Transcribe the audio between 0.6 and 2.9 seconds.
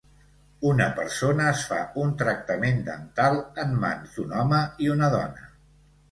Una persona es fa un tractament